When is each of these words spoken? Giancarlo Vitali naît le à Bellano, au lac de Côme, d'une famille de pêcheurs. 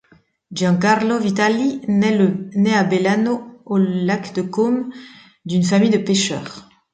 Giancarlo 0.51 1.19
Vitali 1.19 1.79
naît 1.87 2.17
le 2.17 2.49
à 2.73 2.83
Bellano, 2.83 3.61
au 3.67 3.77
lac 3.77 4.33
de 4.33 4.41
Côme, 4.41 4.91
d'une 5.45 5.61
famille 5.61 5.91
de 5.91 5.99
pêcheurs. 5.99 6.67